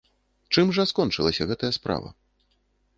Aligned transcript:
Чым 0.53 0.73
жа 0.79 0.87
скончылася 0.93 1.49
гэтая 1.55 1.71
справа? 1.81 2.09